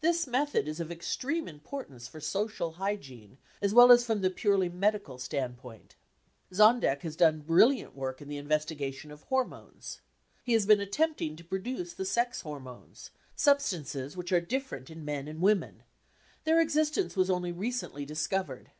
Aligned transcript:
This 0.00 0.26
method 0.26 0.66
is 0.66 0.80
of 0.80 0.90
extreme 0.90 1.46
importance 1.46 2.08
for 2.08 2.18
social 2.18 2.72
hygiene 2.72 3.36
as 3.60 3.74
well 3.74 3.92
as 3.92 4.02
from 4.02 4.22
the 4.22 4.30
purely 4.30 4.70
medical 4.70 5.18
standpoint. 5.18 5.94
Zondek 6.54 7.02
has 7.02 7.16
done 7.16 7.40
brilliant 7.40 7.94
work 7.94 8.22
in 8.22 8.28
the 8.28 8.38
investigation 8.38 9.10
of 9.10 9.24
hormones. 9.24 10.00
He; 10.42 10.54
has 10.54 10.64
been 10.64 10.80
attempting 10.80 11.36
to 11.36 11.44
produce 11.44 11.92
the 11.92 12.06
sex 12.06 12.40
hormones, 12.40 13.10
substances 13.36 14.16
which 14.16 14.32
are 14.32 14.40
different 14.40 14.88
in 14.88 15.04
men 15.04 15.28
and 15.28 15.42
women; 15.42 15.82
their 16.44 16.62
existence 16.62 17.14
was 17.14 17.28
only 17.28 17.52
recently 17.52 18.06
discovered. 18.06 18.70